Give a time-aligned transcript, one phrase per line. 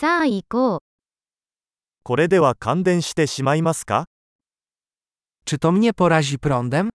[0.00, 0.78] さあ行こう。
[2.04, 4.06] これでは感電してしまいますか
[5.44, 6.88] Czy to mnie porazi prądem?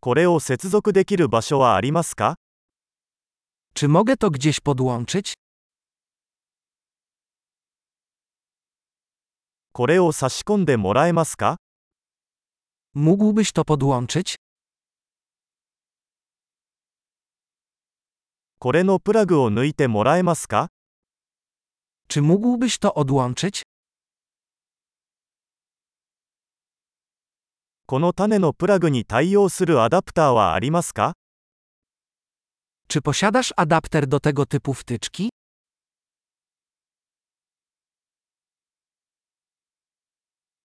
[0.00, 2.36] これを接続できる場所はありますか
[3.74, 5.34] Czy mogę to gdzieś podłączyć?
[9.74, 11.58] これを差し込んでもらえますか
[12.94, 14.36] Mógłbyś to podłączyć?
[18.62, 20.68] これのプラグを抜いてもらえますか
[22.08, 23.62] Czy mógłbyś to odłączyć?
[27.86, 31.14] この種のプラグに対応するアダプターはありますか
[32.88, 35.30] Czy posiadasz adapter do tego typu wtyczki?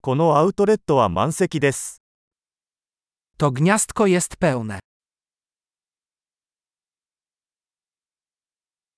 [0.03, 2.03] このアウトレットは満席です。
[3.39, 4.81] To gniazdko jest pełne.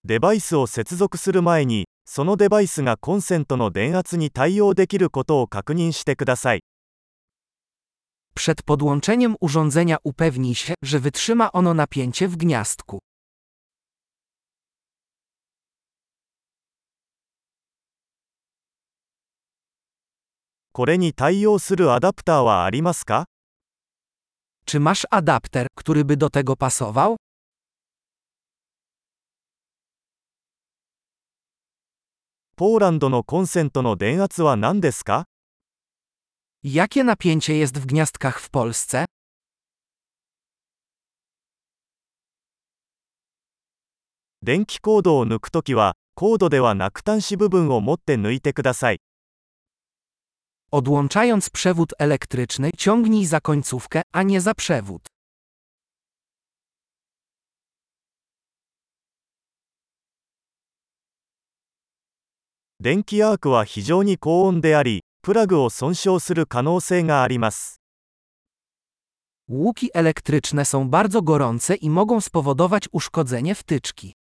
[0.07, 6.61] デバイスを接続する前に、そのデバイスがコンセントの電圧に対応できることを確認してください。
[8.35, 12.99] Przed podłączeniem urządzenia upewnij się, że wytrzyma ono napięcie w gniazdku.
[20.75, 23.25] これに対応するアダプターはありますか
[24.65, 27.15] Czy masz adapter, który by do tego pasował?
[32.63, 35.25] ポーランドのコンセントの電圧は何ですか
[36.63, 39.05] Jakie napięcie jest w gniazdkach w Polsce?
[44.41, 48.99] 電気コードを抜くときは、コードではなく端子部分を持って抜いてください。
[50.71, 55.01] Odłączając przewód elektryczny, ciągnij za końcówkę, a nie za przewód.
[62.80, 67.80] 電気アークは非常に高温であり、プラグを損傷する可能性があります。
[69.50, 74.12] Łuki elektryczne są bardzo gorące i mogą spowodować uszkodzenie wtyczki.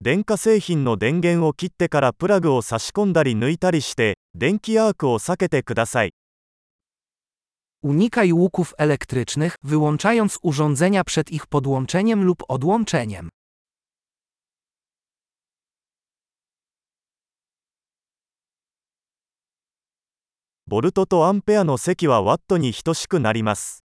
[0.00, 6.12] 電化製品の電源を切ってからプラグを差し込んだり抜いたりして、電気アークを避けてください。
[7.83, 13.29] Unikaj łuków elektrycznych, wyłączając urządzenia przed ich podłączeniem lub odłączeniem.
[20.65, 23.83] ボルトとアンペアの積はワットに等しくなります。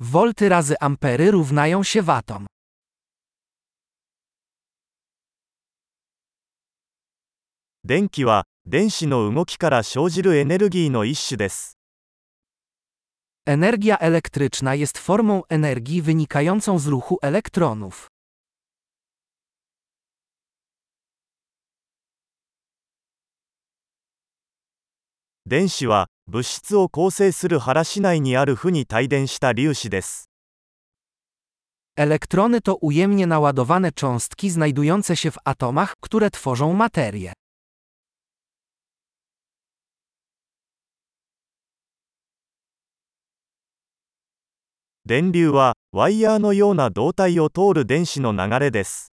[0.00, 2.46] Wolty razy ampery równają się watom.
[7.84, 10.10] 電気は、電子の動きから生
[13.50, 18.08] Energia elektryczna jest formą energii wynikającą z ruchu elektronów.
[25.46, 30.28] 電子は、物質を構成する原子内にある負に帯電した粒子です。
[31.96, 37.32] Elektrony to ujemnie naładowane cząstki znajdujące się w atomach, które tworzą materię.
[45.04, 49.12] 電流は、ワイヤーのような導体を通る電子の流れです。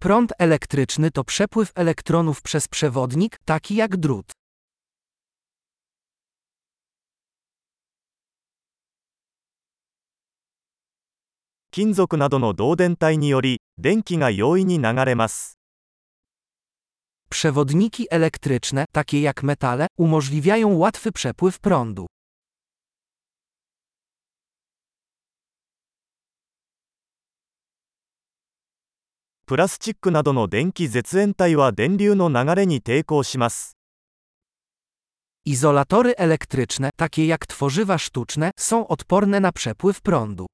[0.00, 4.32] Prąd elektryczny to przepływ elektronów przez przewodnik, taki jak drut.
[11.74, 15.58] 金属などの導電体により、電気が容易に流れます。
[17.30, 22.05] Przewodniki elektryczne, takie jak metale, umożliwiają łatwy przepływ prądu.
[29.49, 33.77] プラスチックなどの電気絶縁体は電流の流れに抵抗します。
[35.45, 40.45] Izolatory elektryczne, takie jak tworzywa sztuczne, są odporne na przepływ prądu.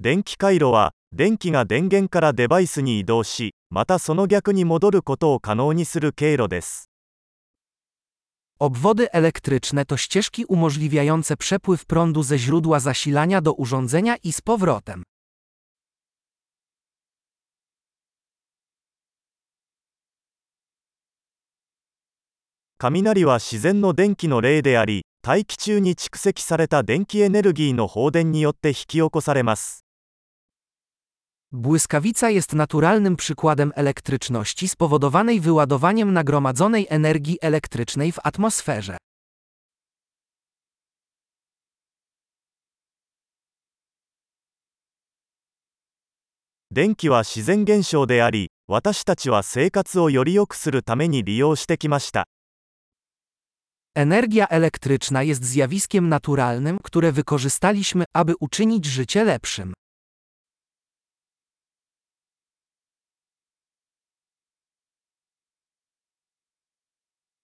[0.00, 6.87] 電気回路は、電気が電源からデバイスに移動し、またその逆に戻ることを可能にする経路です。
[8.59, 15.03] Obwody elektryczne to ścieżki umożliwiające przepływ prądu ze źródła zasilania do urządzenia i z powrotem.
[22.83, 29.85] 雷は自然の電気の例であり、大気中に蓄積された電気エネルギーの放電によって引き起こされます。
[31.55, 38.97] Błyskawica jest naturalnym przykładem elektryczności spowodowanej wyładowaniem nagromadzonej energii elektrycznej w atmosferze.
[46.71, 52.23] 電気は自然現象であり、私たちは生活をより良くするために利用してきました。
[53.95, 59.73] Energia elektryczna jest zjawiskiem naturalnym, które wykorzystaliśmy, aby uczynić życie lepszym.